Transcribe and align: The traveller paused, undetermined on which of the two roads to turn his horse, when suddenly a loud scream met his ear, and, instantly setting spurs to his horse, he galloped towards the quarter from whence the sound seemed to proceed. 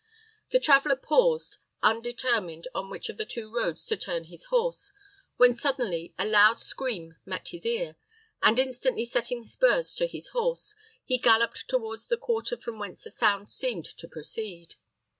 The 0.49 0.59
traveller 0.59 0.95
paused, 0.95 1.59
undetermined 1.83 2.67
on 2.73 2.89
which 2.89 3.07
of 3.07 3.17
the 3.17 3.23
two 3.25 3.53
roads 3.55 3.85
to 3.85 3.95
turn 3.95 4.23
his 4.23 4.45
horse, 4.45 4.91
when 5.37 5.53
suddenly 5.53 6.15
a 6.17 6.25
loud 6.25 6.57
scream 6.59 7.17
met 7.23 7.49
his 7.49 7.67
ear, 7.67 7.97
and, 8.41 8.57
instantly 8.57 9.05
setting 9.05 9.45
spurs 9.45 9.93
to 9.93 10.07
his 10.07 10.29
horse, 10.29 10.73
he 11.05 11.19
galloped 11.19 11.67
towards 11.67 12.07
the 12.07 12.17
quarter 12.17 12.57
from 12.57 12.79
whence 12.79 13.03
the 13.03 13.11
sound 13.11 13.51
seemed 13.51 13.85
to 13.85 14.07
proceed. 14.07 14.73